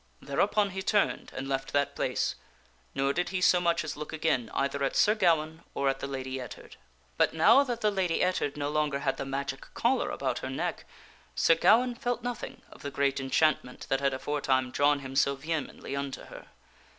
Thereupon 0.19 0.71
he 0.71 0.81
turned 0.81 1.31
and 1.35 1.47
left 1.47 1.73
that 1.73 1.95
place, 1.95 2.33
nor 2.95 3.13
did 3.13 3.29
he 3.29 3.39
so 3.39 3.61
much 3.61 3.83
as 3.83 3.95
look 3.95 4.11
again 4.11 4.49
either 4.51 4.83
at 4.83 4.95
Sir 4.95 5.13
Gawaine 5.13 5.61
or 5.75 5.89
at 5.89 5.99
the 5.99 6.07
Lady 6.07 6.39
Ettard. 6.41 6.75
But, 7.17 7.35
now 7.35 7.63
that 7.63 7.81
the 7.81 7.91
Lady 7.91 8.23
Ettard 8.23 8.57
no 8.57 8.69
longer 8.69 9.01
had 9.01 9.17
the 9.17 9.27
magic 9.27 9.71
collar 9.75 10.09
about 10.09 10.39
her 10.39 10.49
neck, 10.49 10.85
Sir 11.35 11.53
Gawaine 11.53 11.93
felt 11.93 12.23
nothing 12.23 12.63
of 12.71 12.81
the 12.81 12.89
great 12.89 13.19
enchantment 13.19 13.85
that 13.89 13.99
had 14.01 14.15
afore 14.15 14.41
time 14.41 14.71
drawn 14.71 15.01
him 15.01 15.15
so 15.15 15.35
vehemently 15.35 15.95
unto 15.95 16.21
her. 16.23 16.47